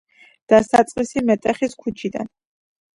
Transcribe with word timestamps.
დასაწყისი 0.53 1.25
მეტეხის 1.29 1.81
ქუჩიდან. 1.85 2.37